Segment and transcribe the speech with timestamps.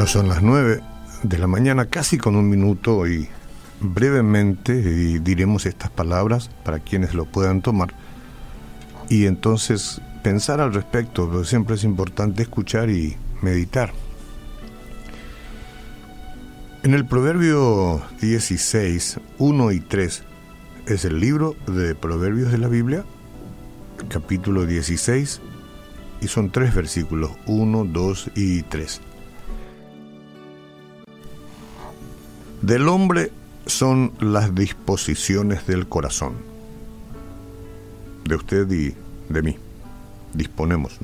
[0.00, 0.80] Bueno, son las nueve
[1.24, 3.28] de la mañana, casi con un minuto, y
[3.82, 4.72] brevemente
[5.20, 7.92] diremos estas palabras para quienes lo puedan tomar.
[9.10, 13.92] Y entonces pensar al respecto, pero siempre es importante escuchar y meditar.
[16.82, 20.22] En el Proverbio 16, 1 y 3,
[20.86, 23.04] es el libro de Proverbios de la Biblia,
[24.08, 25.42] capítulo 16,
[26.22, 29.02] y son tres versículos, 1, 2 y 3.
[32.62, 33.32] Del hombre
[33.64, 36.34] son las disposiciones del corazón,
[38.24, 38.94] de usted y
[39.32, 39.56] de mí,
[40.34, 40.98] disponemos.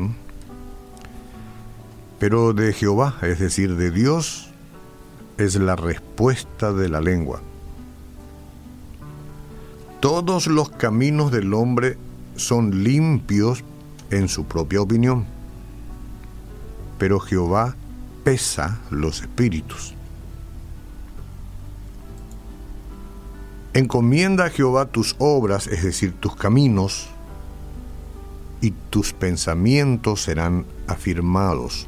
[2.19, 4.51] Pero de Jehová, es decir, de Dios,
[5.38, 7.41] es la respuesta de la lengua.
[10.01, 11.96] Todos los caminos del hombre
[12.37, 13.65] son limpios
[14.10, 15.24] en su propia opinión,
[16.98, 17.77] pero Jehová
[18.24, 19.95] pesa los espíritus.
[23.77, 27.10] Encomienda a Jehová tus obras, es decir, tus caminos,
[28.63, 31.87] y tus pensamientos serán afirmados.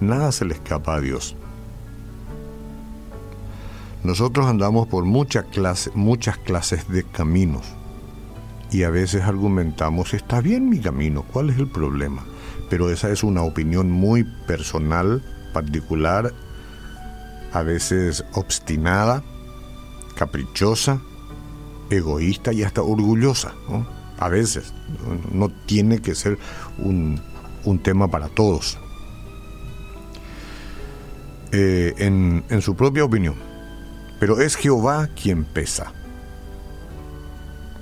[0.00, 1.36] Nada se le escapa a Dios.
[4.02, 7.62] Nosotros andamos por muchas clases, muchas clases de caminos
[8.72, 12.24] y a veces argumentamos, está bien mi camino, ¿cuál es el problema?
[12.68, 16.32] Pero esa es una opinión muy personal, particular,
[17.52, 19.22] a veces obstinada,
[20.14, 21.00] caprichosa,
[21.90, 23.54] egoísta y hasta orgullosa.
[24.18, 24.72] A veces
[25.32, 26.38] no tiene que ser
[26.78, 27.20] un,
[27.82, 28.78] tema para todos.
[31.52, 33.34] Eh, en, en su propia opinión.
[34.18, 35.92] Pero es Jehová quien pesa.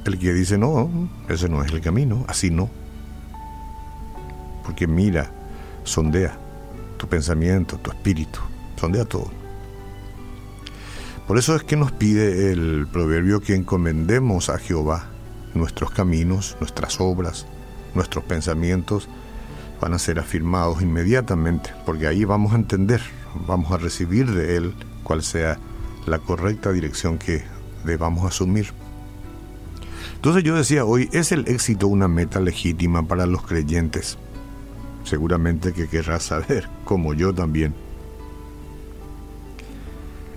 [0.04, 2.70] El que dice, no, ese no es el camino, así no.
[4.64, 5.30] Porque mira,
[5.84, 6.38] sondea
[6.96, 8.40] tu pensamiento, tu espíritu,
[8.76, 9.30] sondea todo.
[11.30, 15.04] Por eso es que nos pide el proverbio que encomendemos a Jehová
[15.54, 17.46] nuestros caminos, nuestras obras,
[17.94, 19.08] nuestros pensamientos
[19.80, 23.00] van a ser afirmados inmediatamente, porque ahí vamos a entender,
[23.46, 24.74] vamos a recibir de Él
[25.04, 25.60] cuál sea
[26.04, 27.44] la correcta dirección que
[27.84, 28.72] debamos asumir.
[30.16, 34.18] Entonces yo decía hoy, ¿es el éxito una meta legítima para los creyentes?
[35.04, 37.72] Seguramente que querrás saber, como yo también.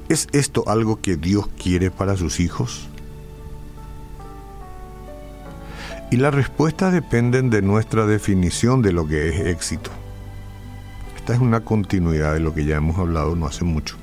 [0.09, 2.89] ¿Es esto algo que Dios quiere para sus hijos?
[6.11, 9.89] Y la respuesta dependen de nuestra definición de lo que es éxito.
[11.15, 13.95] Esta es una continuidad de lo que ya hemos hablado no hace mucho.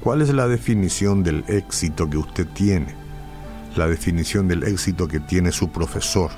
[0.00, 2.94] ¿Cuál es la definición del éxito que usted tiene?
[3.74, 6.30] La definición del éxito que tiene su profesor,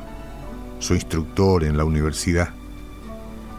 [0.78, 2.50] su instructor en la universidad,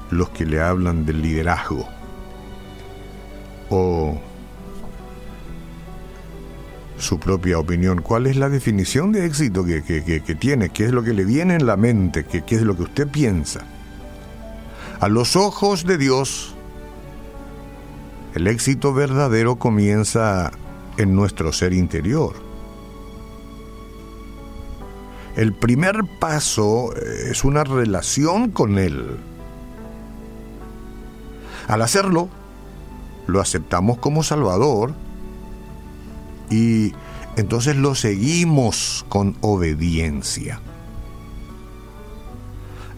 [0.10, 1.86] los que le hablan del liderazgo
[3.70, 4.18] o
[6.98, 8.02] su propia opinión.
[8.02, 9.82] ¿Cuál es la definición de éxito que,
[10.40, 10.70] tiene?
[10.70, 12.26] ¿Qué es lo que le viene en la mente?
[12.26, 13.62] ¿Qué, ¿Qué es lo que usted piensa?
[15.00, 16.56] A los ojos de Dios,
[18.34, 20.52] el éxito verdadero comienza
[20.98, 22.34] en nuestro ser interior.
[25.36, 29.18] El primer paso es una relación con Él.
[31.68, 32.30] Al hacerlo,
[33.28, 34.96] lo aceptamos como Salvador
[36.50, 36.94] y
[37.36, 40.60] entonces lo seguimos con obediencia.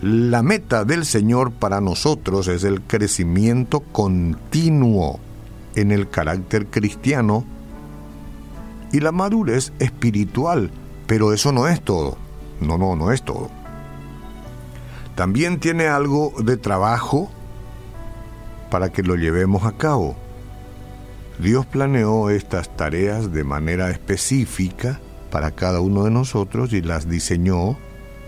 [0.02, 5.20] La meta del Señor para nosotros es el crecimiento continuo
[5.76, 7.44] en el carácter cristiano
[8.94, 10.72] y la madurez espiritual,
[11.06, 12.18] pero eso no es todo.
[12.62, 13.50] No, no, no es todo.
[15.16, 17.30] También tiene algo de trabajo
[18.72, 20.16] para que lo llevemos a cabo.
[21.40, 25.00] Dios planeó estas tareas de manera específica
[25.32, 27.78] para cada uno de nosotros y las diseñó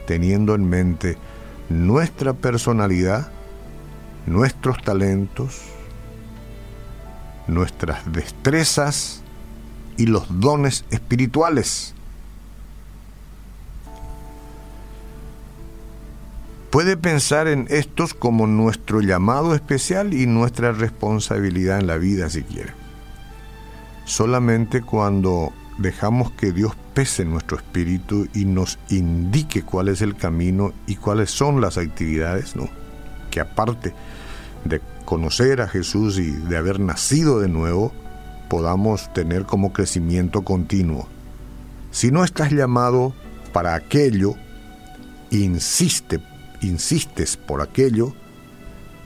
[0.08, 1.18] teniendo en mente
[1.68, 3.30] nuestra personalidad,
[4.26, 5.60] nuestros talentos,
[7.48, 9.24] nuestras destrezas
[9.98, 11.94] y los dones espirituales.
[16.70, 22.44] Puede pensar en estos como nuestro llamado especial y nuestra responsabilidad en la vida si
[22.44, 22.81] quiere.
[24.06, 30.74] Solamente cuando dejamos que Dios pese nuestro espíritu y nos indique cuál es el camino
[30.88, 32.70] y cuáles son las actividades, ¿no?
[33.30, 33.94] que aparte
[34.66, 37.92] de conocer a Jesús y de haber nacido de nuevo,
[38.50, 41.08] podamos tener como crecimiento continuo.
[41.92, 43.14] Si no estás llamado
[43.54, 44.36] para aquello,
[45.32, 46.22] insiste,
[46.62, 48.14] insistes por aquello,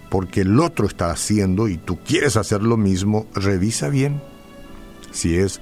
[0.10, 4.22] porque el otro está haciendo y tú quieres hacer lo mismo, revisa bien
[5.16, 5.62] si es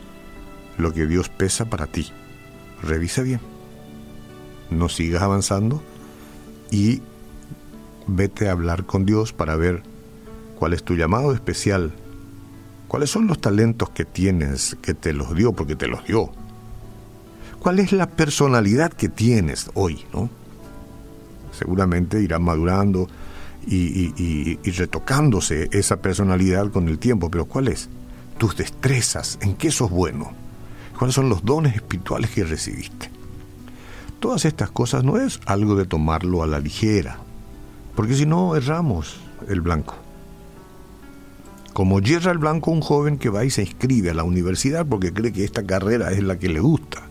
[0.77, 2.11] lo que Dios pesa para ti.
[2.81, 3.39] Revisa bien.
[4.69, 5.81] No sigas avanzando
[6.71, 7.01] y
[8.07, 9.83] vete a hablar con Dios para ver
[10.57, 11.93] cuál es tu llamado especial,
[12.87, 16.31] cuáles son los talentos que tienes, que te los dio, porque te los dio.
[17.59, 20.29] ¿Cuál es la personalidad que tienes hoy, no?
[21.51, 23.07] Seguramente irá madurando
[23.67, 27.87] y, y retocándose esa personalidad con el tiempo, pero ¿cuál es?
[28.37, 30.33] Tus destrezas, ¿en qué sos bueno?
[30.97, 33.09] ¿Cuáles son los dones espirituales que recibiste?
[34.19, 37.17] Todas estas cosas no es algo de tomarlo a la ligera,
[37.95, 39.17] porque si no erramos
[39.49, 39.95] el blanco.
[41.73, 45.11] Como yerra el blanco un joven que va y se inscribe a la universidad porque
[45.11, 47.01] cree que esta carrera es la que le gusta.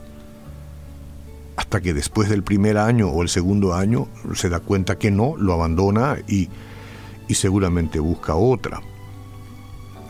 [1.56, 5.36] Hasta que después del primer año o el segundo año se da cuenta que no,
[5.36, 6.48] lo abandona y,
[7.28, 8.80] y seguramente busca otra.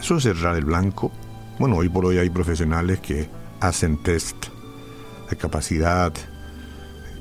[0.02, 1.12] Eso es errar el blanco.
[1.60, 4.36] Bueno, hoy por hoy hay profesionales que hacen test
[5.30, 6.12] de capacidad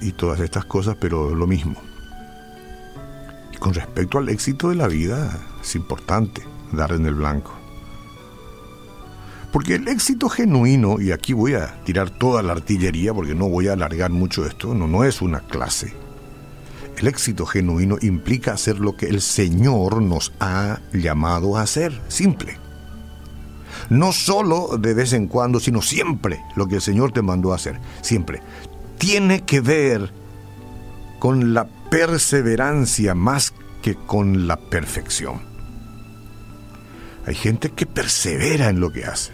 [0.01, 1.75] y todas estas cosas, pero lo mismo.
[3.53, 6.41] Y con respecto al éxito de la vida, es importante
[6.71, 7.53] dar en el blanco.
[9.51, 13.67] Porque el éxito genuino, y aquí voy a tirar toda la artillería porque no voy
[13.67, 15.93] a alargar mucho esto, no, no es una clase.
[16.97, 22.60] El éxito genuino implica hacer lo que el Señor nos ha llamado a hacer, simple.
[23.89, 27.55] No solo de vez en cuando, sino siempre lo que el Señor te mandó a
[27.55, 28.41] hacer, siempre.
[28.97, 30.11] Tiene que ver
[31.19, 35.41] con la perseverancia más que con la perfección.
[37.25, 39.31] Hay gente que persevera en lo que hace.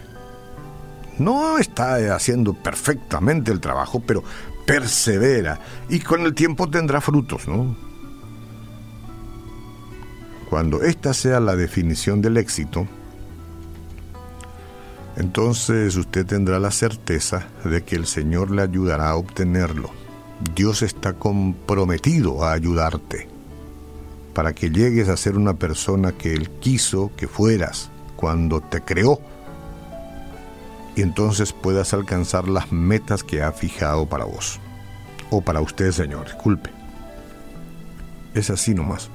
[1.18, 4.22] No está haciendo perfectamente el trabajo, pero
[4.66, 5.58] persevera
[5.88, 7.74] y con el tiempo tendrá frutos, ¿no?
[10.50, 12.86] Cuando esta sea la definición del éxito,
[15.18, 19.90] entonces usted tendrá la certeza de que el Señor le ayudará a obtenerlo.
[20.54, 23.28] Dios está comprometido a ayudarte
[24.32, 29.20] para que llegues a ser una persona que Él quiso que fueras cuando te creó
[30.94, 34.60] y entonces puedas alcanzar las metas que ha fijado para vos.
[35.30, 36.70] O para usted, Señor, disculpe.
[38.34, 39.10] Es así nomás.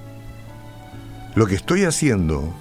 [1.36, 2.54] Lo que estoy haciendo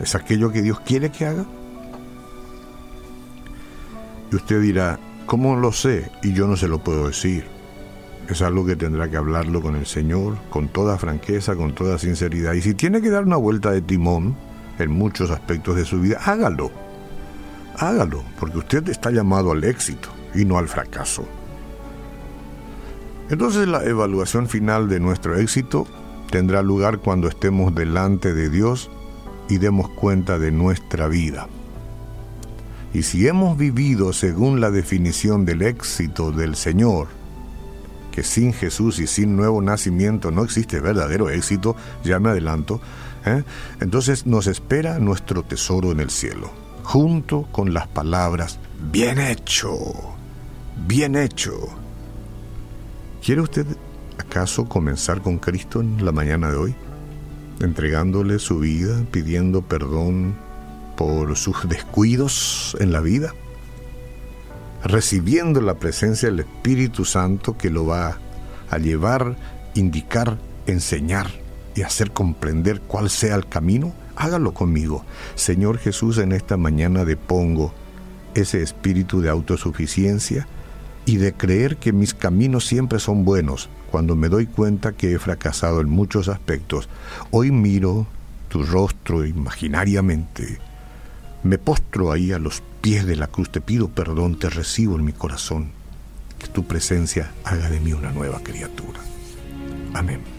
[0.00, 1.44] es aquello que Dios quiere que haga.
[4.30, 6.10] Y usted dirá, ¿cómo lo sé?
[6.22, 7.46] Y yo no se lo puedo decir.
[8.28, 12.54] Es algo que tendrá que hablarlo con el Señor, con toda franqueza, con toda sinceridad.
[12.54, 14.36] Y si tiene que dar una vuelta de timón
[14.78, 16.70] en muchos aspectos de su vida, hágalo.
[17.78, 21.26] Hágalo, porque usted está llamado al éxito y no al fracaso.
[23.30, 25.86] Entonces la evaluación final de nuestro éxito
[26.30, 28.90] tendrá lugar cuando estemos delante de Dios
[29.48, 31.48] y demos cuenta de nuestra vida.
[32.92, 37.08] Y si hemos vivido según la definición del éxito del Señor,
[38.10, 42.80] que sin Jesús y sin nuevo nacimiento no existe verdadero éxito, ya me adelanto,
[43.26, 43.44] ¿eh?
[43.80, 46.50] entonces nos espera nuestro tesoro en el cielo,
[46.82, 48.58] junto con las palabras,
[48.90, 49.76] bien hecho,
[50.86, 51.68] bien hecho.
[53.22, 53.66] ¿Quiere usted
[54.16, 56.74] acaso comenzar con Cristo en la mañana de hoy?
[57.60, 60.34] Entregándole su vida, pidiendo perdón
[60.96, 63.34] por sus descuidos en la vida,
[64.84, 68.18] recibiendo la presencia del Espíritu Santo que lo va
[68.70, 69.36] a llevar,
[69.74, 71.28] indicar, enseñar
[71.74, 75.04] y hacer comprender cuál sea el camino, hágalo conmigo.
[75.34, 77.74] Señor Jesús, en esta mañana depongo
[78.34, 80.46] ese espíritu de autosuficiencia
[81.06, 85.18] y de creer que mis caminos siempre son buenos, cuando me doy cuenta que he
[85.18, 86.88] fracasado en muchos aspectos,
[87.30, 88.06] hoy miro
[88.48, 90.58] tu rostro imaginariamente,
[91.44, 95.04] me postro ahí a los pies de la cruz, te pido perdón, te recibo en
[95.04, 95.70] mi corazón,
[96.38, 99.00] que tu presencia haga de mí una nueva criatura.
[99.94, 100.35] Amén.